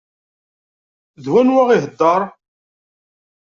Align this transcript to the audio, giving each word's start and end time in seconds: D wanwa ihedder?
D 1.23 1.25
wanwa 1.33 1.63
ihedder? 1.75 2.21